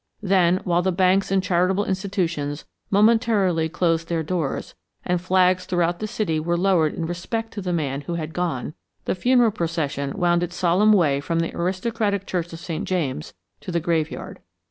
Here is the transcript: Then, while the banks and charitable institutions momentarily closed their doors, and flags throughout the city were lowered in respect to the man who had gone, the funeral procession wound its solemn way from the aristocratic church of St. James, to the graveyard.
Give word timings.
Then, 0.23 0.61
while 0.63 0.81
the 0.81 0.91
banks 0.91 1.29
and 1.29 1.43
charitable 1.43 1.85
institutions 1.85 2.65
momentarily 2.89 3.69
closed 3.69 4.07
their 4.09 4.23
doors, 4.23 4.73
and 5.05 5.21
flags 5.21 5.67
throughout 5.67 5.99
the 5.99 6.07
city 6.07 6.39
were 6.39 6.57
lowered 6.57 6.95
in 6.95 7.05
respect 7.05 7.53
to 7.53 7.61
the 7.61 7.71
man 7.71 8.01
who 8.01 8.15
had 8.15 8.33
gone, 8.33 8.73
the 9.05 9.13
funeral 9.13 9.51
procession 9.51 10.17
wound 10.17 10.41
its 10.41 10.55
solemn 10.55 10.91
way 10.93 11.19
from 11.21 11.37
the 11.39 11.55
aristocratic 11.55 12.25
church 12.25 12.51
of 12.51 12.57
St. 12.57 12.85
James, 12.87 13.35
to 13.59 13.71
the 13.71 13.79
graveyard. 13.79 14.39